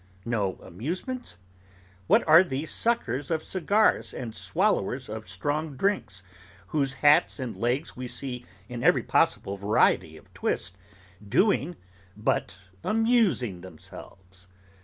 [0.25, 1.37] No amusements?
[2.07, 6.23] What are these suckers of cigars and swallowers of strong drinks,
[6.69, 10.75] whose hats and legs we see in every possible variety of twist,
[11.29, 11.75] doing,
[12.17, 14.47] but amusing themselves?